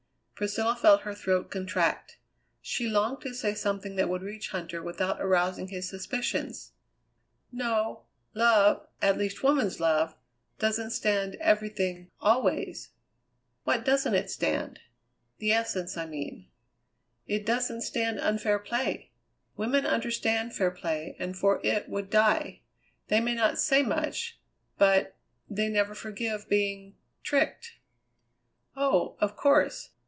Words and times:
Priscilla 0.33 0.75
felt 0.75 1.01
her 1.01 1.13
throat 1.13 1.51
contract. 1.51 2.17
She 2.63 2.87
longed 2.87 3.21
to 3.21 3.31
say 3.35 3.53
something 3.53 3.95
that 3.95 4.09
would 4.09 4.23
reach 4.23 4.49
Huntter 4.49 4.83
without 4.83 5.21
arousing 5.21 5.67
his 5.67 5.87
suspicions. 5.87 6.71
"No; 7.51 8.05
love 8.33 8.87
at 9.03 9.19
least, 9.19 9.43
woman's 9.43 9.79
love, 9.79 10.15
doesn't 10.57 10.89
stand 10.89 11.35
everything 11.35 12.09
always." 12.19 12.89
"What 13.65 13.85
doesn't 13.85 14.15
it 14.15 14.31
stand? 14.31 14.79
The 15.37 15.51
essence, 15.51 15.95
I 15.95 16.07
mean." 16.07 16.47
"It 17.27 17.45
doesn't 17.45 17.81
stand 17.81 18.19
unfair 18.19 18.57
play! 18.57 19.11
Women 19.57 19.85
understand 19.85 20.55
fair 20.55 20.71
play 20.71 21.15
and 21.19 21.37
for 21.37 21.61
it 21.63 21.87
would 21.87 22.09
die. 22.09 22.61
They 23.09 23.19
may 23.19 23.35
not 23.35 23.59
say 23.59 23.83
much, 23.83 24.39
but 24.79 25.15
they 25.47 25.69
never 25.69 25.93
forgive 25.93 26.49
being 26.49 26.95
tricked." 27.21 27.73
"Oh! 28.75 29.17
of 29.19 29.35
course. 29.35 29.91